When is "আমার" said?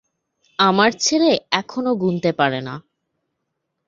0.59-0.91